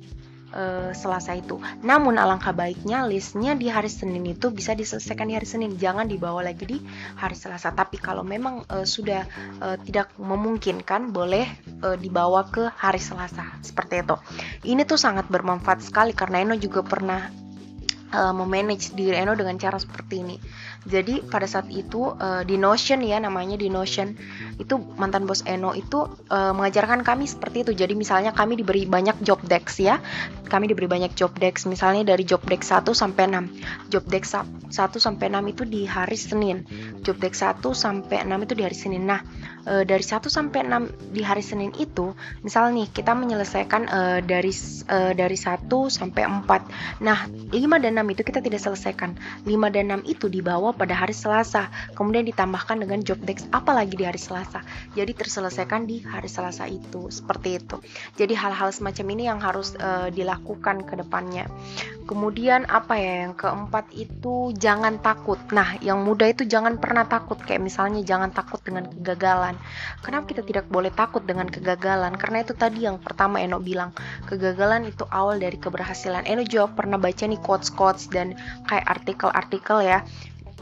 uh, 0.55 0.91
Selasa 0.95 1.35
itu. 1.35 1.59
Namun 1.83 2.17
alangkah 2.17 2.55
baiknya 2.55 3.05
listnya 3.05 3.59
di 3.59 3.67
hari 3.67 3.91
Senin 3.91 4.23
itu 4.25 4.55
bisa 4.55 4.73
diselesaikan 4.73 5.27
di 5.27 5.35
hari 5.35 5.45
Senin, 5.45 5.75
jangan 5.77 6.07
dibawa 6.07 6.47
lagi 6.47 6.65
di 6.65 6.79
hari 7.19 7.35
Selasa. 7.35 7.75
Tapi 7.75 7.99
kalau 7.99 8.23
memang 8.23 8.63
uh, 8.71 8.87
sudah 8.87 9.27
uh, 9.61 9.77
tidak 9.83 10.15
memungkinkan, 10.17 11.11
boleh 11.11 11.45
uh, 11.83 11.99
dibawa 11.99 12.47
ke 12.49 12.71
hari 12.79 13.03
Selasa 13.03 13.45
seperti 13.61 14.07
itu. 14.07 14.17
Ini 14.65 14.87
tuh 14.87 14.97
sangat 14.97 15.27
bermanfaat 15.29 15.83
sekali 15.83 16.15
karena 16.15 16.47
Eno 16.47 16.55
juga 16.55 16.87
pernah 16.87 17.45
uh, 18.15 18.33
memanage 18.33 18.95
diri 18.95 19.19
Eno 19.19 19.35
dengan 19.35 19.59
cara 19.59 19.77
seperti 19.77 20.15
ini. 20.23 20.37
Jadi 20.85 21.25
pada 21.25 21.49
saat 21.49 21.73
itu 21.73 22.13
uh, 22.15 22.45
di 22.45 22.61
Notion 22.61 23.01
ya 23.01 23.19
namanya 23.19 23.57
di 23.57 23.73
Notion 23.73 24.15
itu 24.57 24.79
mantan 24.97 25.27
bos 25.27 25.43
Eno 25.45 25.75
itu 25.75 26.07
uh, 26.31 26.53
mengajarkan 26.55 27.03
kami 27.03 27.27
seperti 27.27 27.67
itu. 27.67 27.73
Jadi 27.75 27.99
misalnya 27.99 28.31
kami 28.31 28.55
diberi 28.59 28.87
banyak 28.87 29.21
job 29.27 29.43
decks 29.45 29.83
ya. 29.83 29.99
Kami 30.47 30.71
diberi 30.71 30.87
banyak 30.87 31.17
job 31.19 31.35
decks 31.37 31.67
misalnya 31.67 32.15
dari 32.15 32.23
job 32.23 32.43
deck 32.47 32.63
1 32.63 32.87
sampai 32.95 33.31
6. 33.31 33.91
Job 33.91 34.05
deck 34.07 34.25
1 34.27 34.71
sampai 34.73 35.27
6 35.33 35.53
itu 35.53 35.63
di 35.67 35.83
hari 35.89 36.19
Senin. 36.19 36.63
Job 37.03 37.19
deck 37.19 37.35
1 37.35 37.61
sampai 37.75 38.23
6 38.23 38.47
itu 38.47 38.55
di 38.55 38.63
hari 38.63 38.77
Senin. 38.77 39.03
Nah, 39.09 39.21
e, 39.65 39.83
dari 39.85 40.05
1 40.05 40.25
sampai 40.29 40.65
6 40.69 41.13
di 41.17 41.23
hari 41.25 41.43
Senin 41.45 41.73
itu 41.77 42.13
misal 42.45 42.71
nih 42.73 42.89
kita 42.93 43.13
menyelesaikan 43.17 43.83
e, 43.89 44.01
dari 44.25 44.53
e, 44.89 44.99
dari 45.17 45.37
1 45.37 45.67
sampai 45.69 46.23
4. 46.25 47.05
Nah, 47.05 47.29
5 47.29 47.85
dan 47.85 47.93
6 48.01 48.15
itu 48.15 48.23
kita 48.23 48.41
tidak 48.45 48.61
selesaikan. 48.63 49.17
5 49.45 49.75
dan 49.75 50.05
6 50.05 50.13
itu 50.13 50.27
dibawa 50.29 50.73
pada 50.77 50.95
hari 50.97 51.17
Selasa, 51.17 51.69
kemudian 51.97 52.25
ditambahkan 52.29 52.81
dengan 52.81 53.01
job 53.03 53.21
desk 53.25 53.49
apalagi 53.51 53.97
di 53.97 54.05
hari 54.05 54.21
Selasa. 54.21 54.61
Jadi 54.93 55.13
terselesaikan 55.17 55.89
di 55.89 56.05
hari 56.05 56.29
Selasa 56.29 56.69
itu, 56.69 57.09
seperti 57.09 57.59
itu. 57.61 57.81
Jadi 58.17 58.35
hal-hal 58.37 58.71
semacam 58.71 59.07
ini 59.17 59.23
yang 59.29 59.41
harus 59.41 59.77
uh, 59.81 60.09
dilakukan 60.13 60.85
ke 60.85 60.95
depannya. 61.01 61.49
Kemudian 62.05 62.69
apa 62.69 63.01
ya 63.01 63.25
yang 63.25 63.33
keempat 63.33 63.89
itu 63.97 64.53
jangan 64.53 65.01
takut. 65.01 65.41
Nah, 65.57 65.81
yang 65.81 66.05
muda 66.05 66.29
itu 66.29 66.45
jangan 66.45 66.77
pernah 66.77 67.09
takut 67.09 67.41
kayak 67.41 67.65
misalnya 67.65 68.05
jangan 68.05 68.29
takut 68.29 68.61
dengan 68.61 68.85
kegagalan. 68.93 69.54
Kenapa 70.05 70.31
kita 70.31 70.43
tidak 70.45 70.67
boleh 70.69 70.93
takut 70.93 71.25
dengan 71.25 71.49
kegagalan? 71.49 72.15
Karena 72.15 72.45
itu 72.45 72.53
tadi 72.55 72.85
yang 72.87 73.01
pertama 73.01 73.41
Eno 73.41 73.59
bilang, 73.59 73.91
kegagalan 74.29 74.89
itu 74.89 75.05
awal 75.11 75.41
dari 75.41 75.57
keberhasilan. 75.57 76.29
Eno 76.29 76.45
juga 76.45 76.71
pernah 76.73 77.01
baca 77.01 77.25
nih 77.25 77.41
quotes-quotes 77.41 78.13
dan 78.13 78.37
kayak 78.69 78.87
artikel-artikel 78.87 79.79
ya 79.85 80.05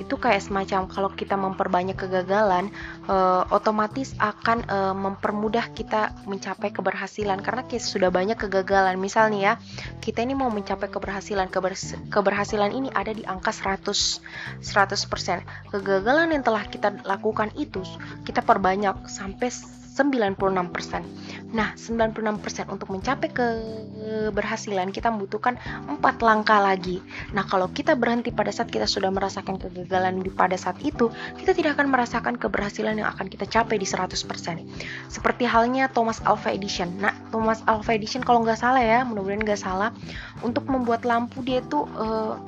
itu 0.00 0.14
kayak 0.16 0.40
semacam 0.40 0.88
kalau 0.88 1.10
kita 1.12 1.36
memperbanyak 1.36 1.96
kegagalan 1.98 2.72
uh, 3.10 3.44
otomatis 3.52 4.16
akan 4.16 4.64
uh, 4.68 4.94
mempermudah 4.96 5.72
kita 5.76 6.16
mencapai 6.24 6.72
keberhasilan. 6.72 7.44
Karena 7.44 7.68
kita 7.68 7.84
sudah 7.84 8.08
banyak 8.08 8.40
kegagalan. 8.40 8.96
Misalnya 8.96 9.38
ya 9.38 9.54
kita 10.00 10.24
ini 10.24 10.32
mau 10.32 10.48
mencapai 10.48 10.88
keberhasilan. 10.88 11.52
Keber 11.52 11.76
keberhasilan 12.08 12.72
ini 12.72 12.88
ada 12.92 13.12
di 13.12 13.24
angka 13.28 13.52
100 13.52 14.62
100% 14.62 15.72
kegagalan 15.72 16.32
yang 16.32 16.42
telah 16.44 16.64
kita 16.68 17.04
lakukan 17.04 17.52
itu 17.58 17.84
kita 18.24 18.40
perbanyak 18.40 19.08
sampai 19.08 19.52
96%. 19.92 21.31
Nah, 21.52 21.76
96% 21.76 22.72
untuk 22.72 22.88
mencapai 22.88 23.28
keberhasilan 23.28 24.88
kita 24.88 25.12
membutuhkan 25.12 25.60
4 25.84 26.00
langkah 26.24 26.58
lagi. 26.58 27.04
Nah, 27.36 27.44
kalau 27.44 27.68
kita 27.68 27.92
berhenti 27.92 28.32
pada 28.32 28.48
saat 28.48 28.72
kita 28.72 28.88
sudah 28.88 29.12
merasakan 29.12 29.60
kegagalan 29.60 30.24
di 30.24 30.32
pada 30.32 30.56
saat 30.56 30.80
itu, 30.80 31.12
kita 31.36 31.52
tidak 31.52 31.76
akan 31.76 31.92
merasakan 31.92 32.34
keberhasilan 32.40 32.96
yang 32.96 33.08
akan 33.12 33.28
kita 33.28 33.44
capai 33.44 33.76
di 33.76 33.84
100%. 33.84 34.64
Seperti 35.12 35.44
halnya 35.44 35.92
Thomas 35.92 36.24
Alva 36.24 36.56
Edison. 36.56 36.88
Nah, 36.96 37.12
Thomas 37.28 37.60
Alva 37.68 37.92
Edison 37.92 38.24
kalau 38.24 38.40
nggak 38.42 38.56
salah 38.56 38.80
ya, 38.80 39.04
mudah-mudahan 39.04 39.44
nggak 39.44 39.60
salah, 39.60 39.92
untuk 40.40 40.64
membuat 40.72 41.04
lampu 41.04 41.44
dia 41.44 41.60
itu 41.60 41.84
uh, 42.00 42.40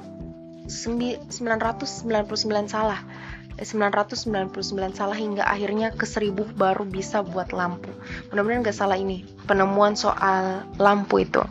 999 0.65 2.09
salah 2.73 3.05
999 3.63 4.99
salah 4.99 5.15
hingga 5.15 5.47
akhirnya 5.47 5.95
ke 5.95 6.07
1000 6.07 6.59
baru 6.59 6.83
bisa 6.83 7.23
buat 7.23 7.55
lampu. 7.55 7.91
Mudah-mudahan 8.31 8.67
nggak 8.67 8.77
salah 8.77 8.99
ini 8.99 9.23
penemuan 9.47 9.95
soal 9.95 10.67
lampu 10.83 11.23
itu. 11.23 11.43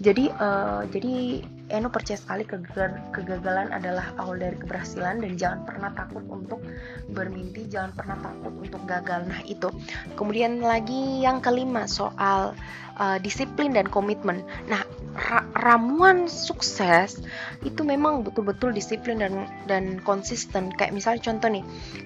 Jadi 0.00 0.32
uh, 0.32 0.88
jadi 0.88 1.44
Eno 1.72 1.88
percaya 1.88 2.20
sekali 2.20 2.44
kegagalan 3.16 3.72
adalah 3.72 4.12
awal 4.20 4.36
dari 4.36 4.60
keberhasilan 4.60 5.24
dan 5.24 5.40
jangan 5.40 5.64
pernah 5.64 5.88
takut 5.96 6.20
untuk 6.28 6.60
bermimpi, 7.16 7.64
jangan 7.64 7.96
pernah 7.96 8.20
takut 8.20 8.52
untuk 8.60 8.84
gagal. 8.84 9.24
Nah, 9.24 9.40
itu. 9.48 9.72
Kemudian 10.12 10.60
lagi 10.60 11.24
yang 11.24 11.40
kelima 11.40 11.88
soal 11.88 12.52
uh, 13.02 13.18
disiplin 13.18 13.74
dan 13.74 13.90
komitmen. 13.90 14.46
Nah, 14.70 14.86
ra 15.12 15.44
ramuan 15.52 16.24
sukses 16.24 17.20
itu 17.60 17.84
memang 17.84 18.24
betul-betul 18.24 18.72
disiplin 18.72 19.20
dan 19.20 19.44
dan 19.68 20.00
konsisten. 20.00 20.72
Kayak 20.72 20.96
misalnya 20.96 21.20
contoh 21.26 21.48
nih, 21.52 21.64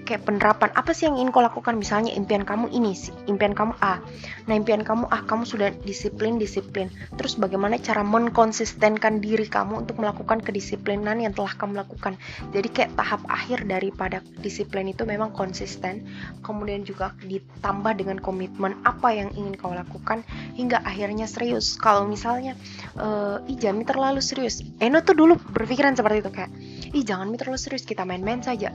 kayak 0.08 0.26
penerapan 0.26 0.70
apa 0.74 0.90
sih 0.96 1.06
yang 1.06 1.20
ingin 1.20 1.30
kau 1.30 1.44
lakukan? 1.44 1.78
Misalnya 1.78 2.16
impian 2.16 2.42
kamu 2.42 2.72
ini 2.72 2.96
sih, 2.96 3.14
impian 3.28 3.52
kamu 3.54 3.76
A. 3.84 4.00
Nah, 4.48 4.54
impian 4.56 4.82
kamu 4.82 5.06
A, 5.12 5.22
kamu 5.22 5.44
sudah 5.46 5.70
disiplin, 5.84 6.40
disiplin. 6.40 6.90
Terus 7.14 7.38
bagaimana 7.38 7.78
cara 7.78 8.02
mengkonsistenkan 8.02 9.22
diri 9.22 9.46
kamu 9.46 9.86
untuk 9.86 10.00
melakukan 10.02 10.42
kedisiplinan 10.42 11.22
yang 11.22 11.36
telah 11.36 11.54
kamu 11.54 11.78
lakukan? 11.78 12.18
Jadi 12.50 12.68
kayak 12.72 12.98
tahap 12.98 13.22
akhir 13.30 13.68
daripada 13.68 14.24
disiplin 14.40 14.90
itu 14.90 15.06
memang 15.06 15.30
konsisten, 15.30 16.08
kemudian 16.42 16.82
juga 16.82 17.14
ditambah 17.22 17.92
dengan 17.98 18.18
komitmen 18.18 18.78
apa 18.82 19.14
yang 19.14 19.30
ingin 19.34 19.54
kau 19.58 19.74
lakukan 19.74 20.26
hingga 20.58 20.82
akhirnya 20.86 21.26
serius. 21.26 21.74
Kalau 21.74 22.06
misalnya 22.06 22.54
uh, 22.94 23.42
ih 23.50 23.58
jangan 23.58 23.82
terlalu 23.82 24.22
serius. 24.22 24.62
Eno 24.78 25.02
tuh 25.02 25.18
dulu 25.18 25.34
berpikiran 25.50 25.98
seperti 25.98 26.22
itu 26.22 26.30
kayak 26.30 26.50
ih 26.94 27.02
jangan 27.02 27.34
terlalu 27.34 27.58
serius 27.58 27.82
kita 27.82 28.06
main-main 28.06 28.46
saja. 28.46 28.70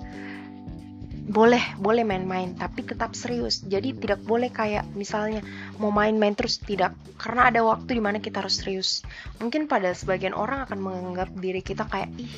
Boleh 1.32 1.64
boleh 1.80 2.04
main-main 2.04 2.52
tapi 2.60 2.84
tetap 2.84 3.16
serius. 3.16 3.64
Jadi 3.64 3.96
tidak 3.96 4.20
boleh 4.28 4.52
kayak 4.52 4.84
misalnya 5.00 5.40
mau 5.82 5.90
main-main 5.90 6.38
terus 6.38 6.62
tidak. 6.62 6.94
Karena 7.18 7.50
ada 7.50 7.66
waktu 7.66 7.98
di 7.98 8.02
mana 8.02 8.22
kita 8.22 8.46
harus 8.46 8.62
serius. 8.62 9.02
Mungkin 9.42 9.66
pada 9.66 9.90
sebagian 9.98 10.38
orang 10.38 10.70
akan 10.70 10.78
menganggap 10.78 11.34
diri 11.34 11.66
kita 11.66 11.90
kayak 11.90 12.14
ih 12.22 12.30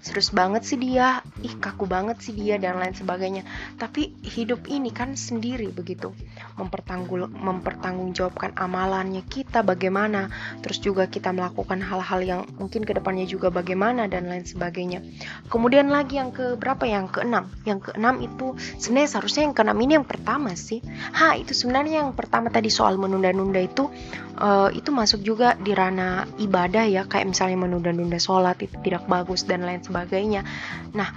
serius 0.00 0.32
banget 0.32 0.64
sih 0.64 0.80
dia. 0.80 1.20
Ih 1.44 1.60
kaku 1.60 1.84
banget 1.84 2.24
sih 2.24 2.32
dia 2.32 2.56
dan 2.56 2.80
lain 2.80 2.96
sebagainya. 2.96 3.44
Tapi 3.76 4.16
hidup 4.24 4.64
ini 4.72 4.88
kan 4.88 5.12
sendiri 5.16 5.68
begitu. 5.68 6.16
Mempertanggul 6.56 7.28
mempertanggungjawabkan 7.28 8.56
amalannya 8.56 9.20
kita 9.28 9.60
bagaimana. 9.60 10.32
Terus 10.64 10.80
juga 10.80 11.04
kita 11.08 11.32
melakukan 11.36 11.84
hal-hal 11.84 12.20
yang 12.24 12.40
mungkin 12.56 12.88
ke 12.88 12.96
depannya 12.96 13.28
juga 13.28 13.52
bagaimana 13.52 14.08
dan 14.08 14.32
lain 14.32 14.48
sebagainya. 14.48 15.04
Kemudian 15.52 15.92
lagi 15.92 16.16
yang 16.16 16.32
ke 16.32 16.56
berapa? 16.56 16.88
Yang 16.88 17.20
keenam. 17.20 17.52
Yang 17.68 17.92
keenam 17.92 18.24
itu 18.24 18.56
sebenarnya 18.80 19.10
seharusnya 19.12 19.42
yang 19.44 19.54
keenam 19.56 19.78
ini 19.84 19.92
yang 20.00 20.08
pertama 20.08 20.56
sih. 20.56 20.80
Ha 21.16 21.36
itu 21.36 21.52
sebenarnya 21.52 22.04
yang 22.06 22.16
pertama 22.16 22.48
tadi 22.48 22.70
soal 22.78 22.94
menunda-nunda 22.94 23.58
itu 23.58 23.90
uh, 24.38 24.70
itu 24.70 24.94
masuk 24.94 25.26
juga 25.26 25.58
di 25.58 25.74
ranah 25.74 26.30
ibadah 26.38 26.86
ya 26.86 27.02
kayak 27.10 27.34
misalnya 27.34 27.58
menunda-nunda 27.66 28.22
sholat 28.22 28.62
itu 28.62 28.78
tidak 28.86 29.02
bagus 29.10 29.42
dan 29.42 29.66
lain 29.66 29.82
sebagainya. 29.82 30.46
Nah, 30.94 31.10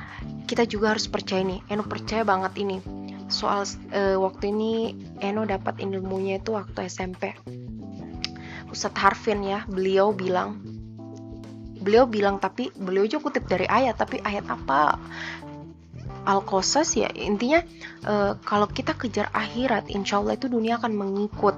kita 0.49 0.65
juga 0.65 0.97
harus 0.97 1.05
percaya 1.05 1.45
nih, 1.45 1.61
Eno 1.69 1.85
percaya 1.85 2.25
banget 2.25 2.57
ini 2.57 2.81
soal 3.29 3.63
uh, 3.93 4.17
waktu 4.19 4.49
ini 4.51 4.97
Eno 5.21 5.45
dapat 5.45 5.77
ilmunya 5.79 6.41
itu 6.41 6.57
waktu 6.57 6.89
SMP. 6.89 7.37
Ustadz 8.73 8.97
Harfin 8.97 9.45
ya, 9.45 9.63
beliau 9.69 10.11
bilang 10.11 10.59
beliau 11.81 12.05
bilang 12.05 12.37
tapi 12.37 12.69
beliau 12.77 13.09
juga 13.09 13.33
kutip 13.33 13.49
dari 13.49 13.65
ayat 13.65 13.97
tapi 13.97 14.21
ayat 14.21 14.45
apa 14.45 15.01
Al-Qasas 16.25 16.93
ya 16.97 17.09
intinya 17.17 17.61
uh, 18.05 18.37
kalau 18.45 18.69
kita 18.69 18.93
kejar 18.93 19.29
akhirat 19.33 19.89
insya 19.89 20.21
Allah 20.21 20.37
itu 20.37 20.47
dunia 20.47 20.77
akan 20.77 20.93
mengikut. 20.93 21.55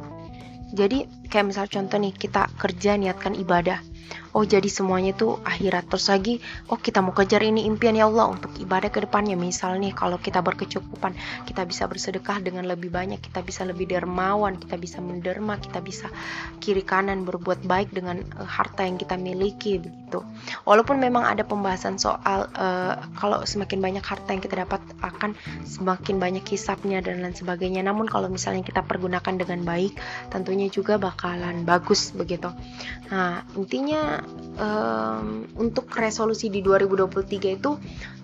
Jadi 0.74 1.05
kayak 1.29 1.53
misal 1.53 1.65
contoh 1.70 2.01
nih 2.01 2.13
kita 2.15 2.50
kerja 2.58 2.98
niatkan 2.98 3.38
ibadah 3.38 3.92
oh 4.33 4.43
jadi 4.43 4.65
semuanya 4.65 5.13
itu 5.13 5.38
akhirat. 5.45 5.88
Terus 5.89 6.05
lagi 6.10 6.33
oh 6.69 6.77
kita 6.79 7.00
mau 7.05 7.13
kejar 7.13 7.45
ini 7.45 7.69
impian 7.69 7.93
ya 7.93 8.10
Allah 8.10 8.33
untuk 8.33 8.51
ibadah 8.57 8.89
ke 8.89 9.05
depannya. 9.05 9.38
Misal 9.38 9.77
nih 9.77 9.93
kalau 9.93 10.17
kita 10.17 10.41
berkecukupan 10.41 11.13
kita 11.45 11.63
bisa 11.69 11.86
bersedekah 11.86 12.41
dengan 12.41 12.65
lebih 12.65 12.89
banyak 12.89 13.22
kita 13.22 13.45
bisa 13.45 13.63
lebih 13.63 13.86
dermawan 13.89 14.57
kita 14.57 14.75
bisa 14.79 14.98
menderma 15.00 15.62
kita 15.62 15.79
bisa 15.83 16.10
kiri 16.57 16.81
kanan 16.81 17.27
berbuat 17.27 17.63
baik 17.67 17.93
dengan 17.93 18.25
uh, 18.39 18.48
harta 18.48 18.83
yang 18.88 18.98
kita 18.98 19.15
miliki 19.19 19.77
begitu. 19.77 20.25
Walaupun 20.65 20.98
memang 20.98 21.25
ada 21.25 21.45
pembahasan 21.45 22.01
soal 22.01 22.50
uh, 22.57 22.98
kalau 23.17 23.45
semakin 23.45 23.79
banyak 23.81 24.03
harta 24.03 24.33
yang 24.33 24.41
kita 24.41 24.65
dapat 24.65 24.81
akan 25.05 25.38
semakin 25.65 26.17
banyak 26.17 26.45
hisapnya 26.50 27.01
dan 27.05 27.22
lain 27.22 27.38
sebagainya. 27.38 27.86
Namun 27.86 28.10
kalau 28.10 28.29
misalnya 28.29 28.65
kita 28.65 28.81
pergunakan 28.81 29.38
dengan 29.38 29.62
baik 29.62 29.98
tentunya 30.33 30.67
juga 30.74 30.98
bakalan 30.98 31.65
bagus 31.67 32.13
begitu. 32.13 32.50
Nah 33.13 33.45
intinya 33.53 33.92
um, 34.57 35.45
untuk 35.57 35.89
resolusi 35.93 36.50
di 36.50 36.62
2023 36.62 37.57
itu 37.57 37.71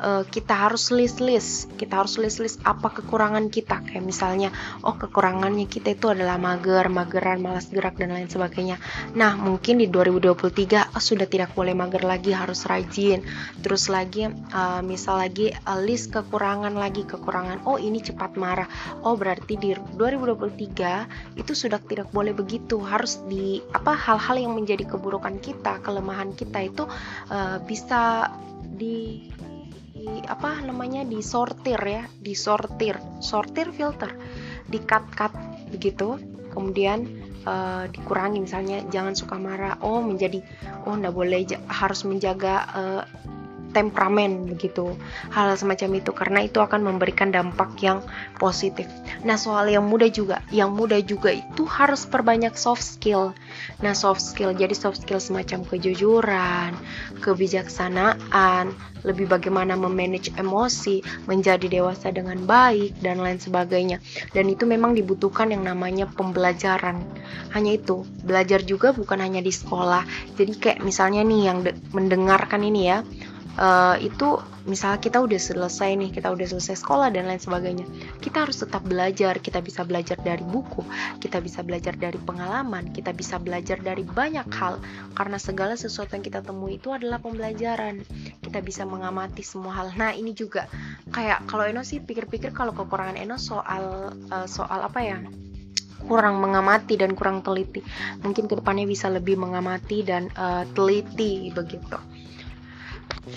uh, 0.01 0.23
kita 0.25 0.53
harus 0.67 0.89
list-list. 0.93 1.71
Kita 1.77 2.03
harus 2.03 2.17
list-list 2.21 2.61
apa 2.65 2.93
kekurangan 2.93 3.49
kita. 3.49 3.81
Kayak 3.85 4.05
misalnya 4.05 4.49
oh 4.85 4.95
kekurangannya 4.97 5.65
kita 5.69 5.93
itu 5.93 6.11
adalah 6.11 6.37
mager 6.37 6.87
mageran 6.89 7.41
malas 7.41 7.69
gerak 7.69 7.97
dan 7.97 8.13
lain 8.13 8.29
sebagainya. 8.29 8.77
Nah 9.13 9.37
mungkin 9.37 9.81
di 9.81 9.87
2023 9.89 10.95
oh, 10.95 11.01
sudah 11.01 11.27
tidak 11.29 11.53
boleh 11.53 11.73
mager 11.73 12.03
lagi 12.05 12.33
harus 12.33 12.65
rajin. 12.65 13.25
Terus 13.61 13.89
lagi 13.89 14.29
uh, 14.29 14.81
misal 14.81 15.21
lagi 15.21 15.53
uh, 15.53 15.79
list 15.81 16.13
kekurangan 16.13 16.73
lagi 16.73 17.05
kekurangan 17.05 17.65
oh 17.65 17.77
ini 17.77 18.01
cepat 18.01 18.37
marah. 18.37 18.69
Oh 19.05 19.15
berarti 19.17 19.57
di 19.57 19.73
2023 19.97 21.37
itu 21.39 21.51
sudah 21.53 21.79
tidak 21.85 22.09
boleh 22.13 22.33
begitu. 22.33 22.81
Harus 22.81 23.21
di 23.29 23.61
apa 23.75 23.93
hal-hal 23.93 24.39
yang 24.39 24.53
menjadi 24.55 24.87
keburukan 24.87 25.37
kita 25.41 25.58
kelemahan 25.59 25.83
kelemahan 25.83 26.31
kita 26.33 26.59
itu 26.65 26.83
uh, 27.29 27.57
bisa 27.63 28.31
di, 28.79 29.27
apa 30.25 30.63
namanya 30.63 31.03
disortir 31.03 31.79
ya 31.83 32.03
disortir 32.23 32.95
sortir 33.19 33.69
filter 33.75 34.15
di 34.69 34.79
cut 34.83 35.03
cut 35.11 35.33
begitu 35.69 36.15
kemudian 36.55 37.05
uh, 37.43 37.85
dikurangi 37.91 38.39
misalnya 38.41 38.83
jangan 38.87 39.13
suka 39.13 39.35
marah 39.35 39.75
oh 39.83 39.99
menjadi 39.99 40.41
oh 40.87 40.95
ndak 40.95 41.13
boleh 41.13 41.45
harus 41.67 42.07
menjaga 42.07 42.55
uh, 42.71 43.03
temperamen 43.71 44.49
begitu 44.49 44.97
hal 45.33 45.53
semacam 45.55 46.01
itu 46.01 46.11
karena 46.13 46.39
itu 46.45 46.59
akan 46.59 46.81
memberikan 46.85 47.29
dampak 47.29 47.77
yang 47.81 48.01
positif. 48.41 48.89
Nah 49.21 49.37
soal 49.37 49.69
yang 49.69 49.85
muda 49.85 50.09
juga 50.09 50.41
yang 50.49 50.73
muda 50.73 50.97
juga 51.03 51.33
itu 51.33 51.63
harus 51.69 52.05
perbanyak 52.05 52.57
soft 52.57 52.81
skill. 52.81 53.33
Nah 53.81 53.93
soft 53.93 54.21
skill 54.21 54.53
jadi 54.55 54.73
soft 54.73 55.05
skill 55.05 55.21
semacam 55.21 55.65
kejujuran 55.65 56.73
kebijaksanaan 57.21 58.73
lebih 59.03 59.31
bagaimana 59.31 59.79
memanage 59.79 60.31
emosi 60.35 60.99
menjadi 61.27 61.71
dewasa 61.71 62.11
dengan 62.11 62.43
baik 62.43 62.99
dan 62.99 63.23
lain 63.23 63.39
sebagainya. 63.39 64.03
Dan 64.35 64.51
itu 64.51 64.67
memang 64.67 64.95
dibutuhkan 64.95 65.51
yang 65.51 65.63
namanya 65.63 66.09
pembelajaran. 66.09 66.99
Hanya 67.55 67.79
itu 67.79 68.03
belajar 68.23 68.63
juga 68.63 68.91
bukan 68.91 69.23
hanya 69.23 69.39
di 69.39 69.53
sekolah. 69.53 70.03
Jadi 70.35 70.53
kayak 70.59 70.79
misalnya 70.83 71.23
nih 71.23 71.41
yang 71.51 71.59
mendengarkan 71.95 72.61
ini 72.65 72.91
ya 72.91 72.99
uh, 73.59 73.95
itu 73.99 74.39
misalnya 74.63 75.01
kita 75.01 75.19
udah 75.19 75.39
selesai 75.39 75.97
nih 75.99 76.09
kita 76.13 76.31
udah 76.31 76.47
selesai 76.47 76.79
sekolah 76.79 77.11
dan 77.11 77.27
lain 77.27 77.41
sebagainya 77.41 77.85
kita 78.23 78.47
harus 78.47 78.63
tetap 78.63 78.81
belajar. 78.87 79.37
Kita 79.43 79.59
bisa 79.59 79.83
belajar 79.83 80.15
dari 80.19 80.41
buku 80.41 80.81
kita 81.19 81.43
bisa 81.43 81.59
belajar 81.61 81.93
dari 81.99 82.17
pengalaman 82.23 82.95
kita 82.95 83.11
bisa 83.11 83.37
belajar 83.37 83.77
dari 83.83 84.07
banyak 84.07 84.47
hal. 84.55 84.79
Karena 85.13 85.37
segala 85.37 85.75
sesuatu 85.75 86.15
yang 86.15 86.23
kita 86.23 86.39
temui 86.41 86.79
itu 86.79 86.95
adalah 86.95 87.19
pembelajaran. 87.19 88.01
Kita 88.39 88.63
bisa 88.63 88.87
mengamati 88.87 89.43
semua 89.43 89.75
hal. 89.75 89.91
Nah 89.99 90.15
ini 90.15 90.31
juga 90.31 90.65
kayak 91.11 91.51
kalau 91.51 91.67
Eno 91.67 91.83
sih 91.83 91.99
pikir-pikir 91.99 92.55
kalau 92.55 92.71
kekurangan 92.71 93.19
Eno 93.19 93.35
soal 93.35 94.15
uh, 94.31 94.47
soal 94.47 94.87
apa 94.87 94.99
ya? 95.03 95.19
Kurang 95.99 96.39
mengamati 96.39 96.95
dan 96.95 97.11
kurang 97.11 97.43
teliti. 97.43 97.83
Mungkin 98.23 98.47
ke 98.47 98.55
depannya 98.55 98.87
bisa 98.87 99.11
lebih 99.11 99.35
mengamati 99.35 99.99
dan 100.07 100.31
uh, 100.39 100.63
teliti 100.71 101.51
begitu 101.51 101.99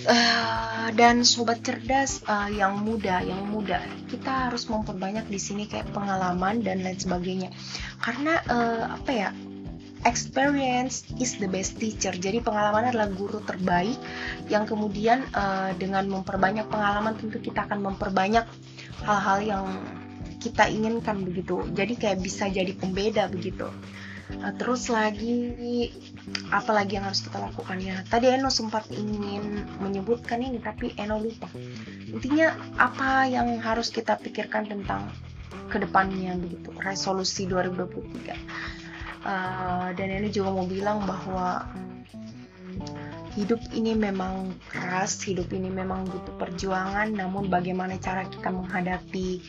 uh, 0.08 0.88
dan 0.94 1.26
sobat 1.26 1.62
cerdas 1.66 2.22
uh, 2.28 2.50
yang 2.52 2.82
muda 2.82 3.22
yang 3.22 3.46
muda 3.50 3.82
kita 4.06 4.50
harus 4.50 4.66
memperbanyak 4.70 5.26
di 5.26 5.40
sini 5.40 5.64
kayak 5.66 5.90
pengalaman 5.90 6.62
dan 6.62 6.82
lain 6.82 6.98
sebagainya 6.98 7.50
karena 8.02 8.38
uh, 8.50 8.96
apa 8.98 9.10
ya 9.10 9.30
experience 10.02 11.06
is 11.22 11.38
the 11.38 11.46
best 11.46 11.78
teacher. 11.78 12.10
Jadi 12.10 12.42
pengalaman 12.42 12.90
adalah 12.90 13.08
guru 13.10 13.38
terbaik 13.42 13.94
yang 14.50 14.66
kemudian 14.66 15.22
uh, 15.34 15.70
dengan 15.78 16.06
memperbanyak 16.10 16.66
pengalaman 16.66 17.14
tentu 17.18 17.38
kita 17.38 17.66
akan 17.66 17.92
memperbanyak 17.92 18.46
hal-hal 19.06 19.38
yang 19.42 19.66
kita 20.42 20.66
inginkan 20.66 21.22
begitu. 21.22 21.62
Jadi 21.70 21.94
kayak 21.94 22.18
bisa 22.18 22.50
jadi 22.50 22.74
pembeda 22.74 23.30
begitu. 23.30 23.70
Uh, 24.42 24.52
terus 24.58 24.90
lagi 24.90 25.94
apa 26.54 26.70
lagi 26.70 26.94
yang 26.98 27.06
harus 27.10 27.24
kita 27.26 27.42
lakukan 27.42 27.78
ya? 27.82 27.98
Tadi 28.06 28.30
Eno 28.30 28.46
sempat 28.46 28.86
ingin 28.94 29.66
menyebutkan 29.82 30.38
ini 30.38 30.62
tapi 30.62 30.94
Eno 30.94 31.18
lupa. 31.18 31.50
Intinya 32.08 32.54
apa 32.78 33.26
yang 33.26 33.58
harus 33.58 33.90
kita 33.90 34.14
pikirkan 34.22 34.70
tentang 34.70 35.10
ke 35.66 35.82
depannya 35.82 36.38
begitu 36.38 36.70
resolusi 36.78 37.48
2023. 37.48 37.82
Uh, 37.92 38.36
eh, 39.22 39.88
dan 39.98 40.08
Eno 40.10 40.28
juga 40.30 40.50
mau 40.54 40.66
bilang 40.66 41.02
bahwa 41.02 41.66
hidup 43.32 43.60
ini 43.72 43.96
memang 43.96 44.52
keras, 44.68 45.16
hidup 45.24 45.48
ini 45.56 45.72
memang 45.72 46.04
butuh 46.04 46.36
perjuangan, 46.36 47.08
namun 47.16 47.48
bagaimana 47.48 47.96
cara 47.96 48.28
kita 48.28 48.52
menghadapi 48.52 49.40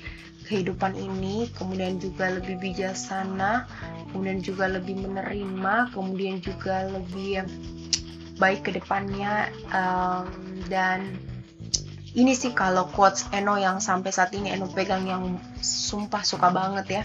kehidupan 0.48 0.96
ini, 0.96 1.52
kemudian 1.56 2.00
juga 2.00 2.32
lebih 2.32 2.60
bijaksana, 2.60 3.68
kemudian 4.14 4.40
juga 4.46 4.70
lebih 4.70 5.02
menerima, 5.02 5.90
kemudian 5.92 6.38
juga 6.40 6.86
lebih 6.86 7.44
baik 8.38 8.70
ke 8.70 8.72
depannya 8.78 9.50
um, 9.74 10.30
dan 10.70 11.18
ini 12.14 12.38
sih 12.38 12.54
kalau 12.54 12.86
quotes 12.94 13.26
Eno 13.34 13.58
yang 13.58 13.82
sampai 13.82 14.14
saat 14.14 14.38
ini 14.38 14.54
Eno 14.54 14.70
pegang 14.70 15.10
yang 15.10 15.42
sumpah 15.60 16.22
suka 16.22 16.54
banget 16.54 17.02
ya. 17.02 17.04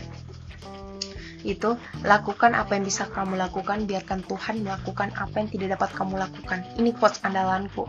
Itu 1.49 1.81
lakukan 2.05 2.53
apa 2.53 2.77
yang 2.77 2.85
bisa 2.85 3.09
kamu 3.09 3.41
lakukan 3.41 3.89
biarkan 3.89 4.21
Tuhan 4.29 4.69
melakukan 4.69 5.09
apa 5.17 5.35
yang 5.41 5.49
tidak 5.49 5.81
dapat 5.81 5.91
kamu 5.97 6.15
lakukan. 6.21 6.61
Ini 6.77 6.93
quotes 6.93 7.25
andalanku 7.25 7.89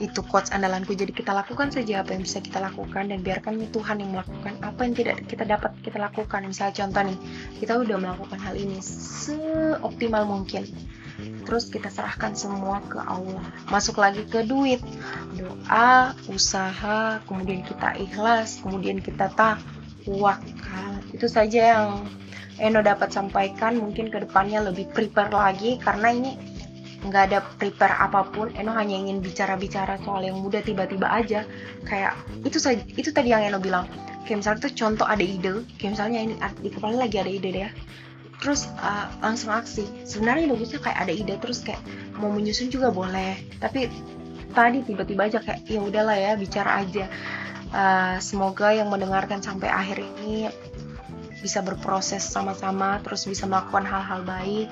itu 0.00 0.24
quotes 0.24 0.48
andalanku 0.56 0.96
jadi 0.96 1.12
kita 1.12 1.36
lakukan 1.36 1.68
saja 1.68 2.00
apa 2.00 2.16
yang 2.16 2.24
bisa 2.24 2.40
kita 2.40 2.64
lakukan 2.64 3.12
dan 3.12 3.20
biarkan 3.20 3.60
Tuhan 3.68 4.00
yang 4.00 4.16
melakukan 4.16 4.56
apa 4.64 4.88
yang 4.88 4.96
tidak 4.96 5.20
kita 5.28 5.44
dapat 5.44 5.76
kita 5.84 6.00
lakukan. 6.00 6.48
Misalnya 6.48 6.74
contoh 6.80 7.02
nih 7.12 7.18
kita 7.60 7.72
udah 7.76 7.96
melakukan 8.00 8.40
hal 8.40 8.56
ini 8.56 8.80
seoptimal 8.80 10.24
mungkin. 10.24 10.64
Terus 11.44 11.68
kita 11.68 11.92
serahkan 11.92 12.32
semua 12.32 12.80
ke 12.88 12.96
Allah. 12.96 13.44
Masuk 13.68 14.00
lagi 14.00 14.24
ke 14.24 14.48
duit 14.48 14.80
doa 15.36 16.16
usaha 16.32 17.20
kemudian 17.28 17.60
kita 17.60 17.92
ikhlas 18.00 18.64
kemudian 18.64 18.96
kita 18.96 19.28
tawakal 19.36 20.92
itu 21.12 21.28
saja 21.28 21.76
yang 21.76 22.08
Eno 22.56 22.80
dapat 22.80 23.12
sampaikan. 23.12 23.76
Mungkin 23.76 24.08
ke 24.08 24.24
depannya 24.24 24.64
lebih 24.64 24.88
prepare 24.96 25.36
lagi 25.36 25.76
karena 25.76 26.08
ini 26.16 26.51
nggak 27.02 27.22
ada 27.30 27.38
prepare 27.58 27.94
apa 27.98 28.22
pun 28.30 28.54
Eno 28.54 28.70
hanya 28.78 28.94
ingin 28.94 29.18
bicara-bicara 29.18 29.98
soal 30.06 30.22
yang 30.22 30.38
muda 30.38 30.62
tiba-tiba 30.62 31.10
aja. 31.10 31.42
Kayak 31.86 32.14
itu 32.46 32.58
saja 32.62 32.82
itu 32.94 33.10
tadi 33.10 33.34
yang 33.34 33.42
Eno 33.42 33.58
bilang. 33.58 33.90
Kayak 34.22 34.46
misalnya 34.46 34.60
tuh 34.70 34.74
contoh 34.78 35.06
ada 35.06 35.24
ide 35.24 35.66
kayak 35.82 35.98
misalnya 35.98 36.18
ini 36.22 36.34
di 36.62 36.70
kepala 36.70 36.94
lagi 36.94 37.18
ada 37.18 37.30
ide 37.30 37.50
deh 37.50 37.72
terus 38.42 38.66
uh, 38.82 39.06
langsung 39.22 39.54
aksi. 39.54 39.86
Sebenarnya 40.02 40.50
bagusnya 40.50 40.82
kayak 40.82 40.98
ada 41.06 41.12
ide 41.14 41.34
terus 41.38 41.62
kayak 41.62 41.82
mau 42.18 42.30
menyusun 42.30 42.70
juga 42.70 42.90
boleh. 42.90 43.38
Tapi 43.62 43.86
tadi 44.54 44.82
tiba-tiba 44.82 45.30
aja 45.30 45.38
kayak 45.38 45.62
ya 45.66 45.80
udahlah 45.82 46.18
ya 46.18 46.32
bicara 46.34 46.82
aja. 46.82 47.06
Uh, 47.72 48.18
semoga 48.20 48.74
yang 48.74 48.92
mendengarkan 48.92 49.40
sampai 49.40 49.70
akhir 49.70 50.02
ini 50.02 50.50
bisa 51.42 51.58
berproses 51.58 52.22
sama-sama 52.22 53.02
terus 53.02 53.26
bisa 53.26 53.50
melakukan 53.50 53.82
hal-hal 53.82 54.22
baik 54.22 54.70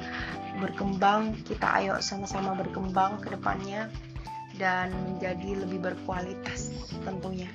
berkembang 0.60 1.34
kita 1.48 1.66
ayo 1.80 1.98
sama-sama 2.04 2.52
berkembang 2.54 3.18
ke 3.24 3.32
depannya 3.32 3.88
dan 4.60 4.92
menjadi 5.08 5.64
lebih 5.64 5.80
berkualitas 5.80 6.70
tentunya. 7.02 7.48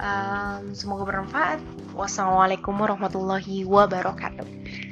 Um, 0.00 0.72
semoga 0.72 1.04
bermanfaat. 1.04 1.60
Wassalamualaikum 1.92 2.72
warahmatullahi 2.72 3.68
wabarakatuh 3.68 4.89